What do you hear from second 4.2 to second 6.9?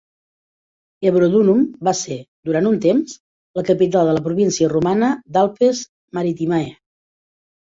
província romana d'"Alpes Maritimae".